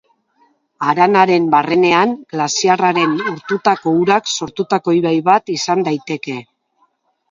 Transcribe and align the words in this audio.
Haranaren 0.87 1.45
barrenean 1.57 2.15
glaziarraren 2.33 3.15
urtutako 3.35 3.97
urak 4.03 4.35
sortutako 4.35 5.01
ibai 5.05 5.17
bat 5.33 5.57
izan 5.61 5.91
daiteke. 5.93 6.41